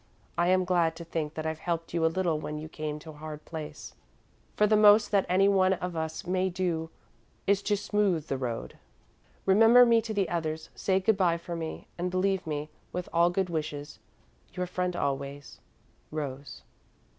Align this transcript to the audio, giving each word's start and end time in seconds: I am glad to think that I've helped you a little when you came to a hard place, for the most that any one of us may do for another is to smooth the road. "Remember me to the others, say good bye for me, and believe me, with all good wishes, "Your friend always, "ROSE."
I 0.35 0.47
am 0.47 0.65
glad 0.65 0.95
to 0.95 1.03
think 1.03 1.35
that 1.35 1.45
I've 1.45 1.59
helped 1.59 1.93
you 1.93 2.03
a 2.03 2.07
little 2.07 2.39
when 2.39 2.57
you 2.57 2.67
came 2.67 2.97
to 2.97 3.11
a 3.11 3.21
hard 3.21 3.45
place, 3.45 3.93
for 4.55 4.65
the 4.65 4.75
most 4.75 5.11
that 5.11 5.27
any 5.29 5.47
one 5.47 5.73
of 5.73 5.95
us 5.95 6.25
may 6.25 6.49
do 6.49 6.65
for 6.65 6.73
another 6.73 6.91
is 7.51 7.61
to 7.61 7.77
smooth 7.77 8.25
the 8.25 8.35
road. 8.39 8.79
"Remember 9.45 9.85
me 9.85 10.01
to 10.01 10.11
the 10.11 10.27
others, 10.27 10.71
say 10.73 10.99
good 10.99 11.17
bye 11.17 11.37
for 11.37 11.55
me, 11.55 11.85
and 11.99 12.09
believe 12.09 12.47
me, 12.47 12.71
with 12.91 13.09
all 13.13 13.29
good 13.29 13.51
wishes, 13.51 13.99
"Your 14.53 14.65
friend 14.65 14.95
always, 14.95 15.59
"ROSE." 16.09 16.63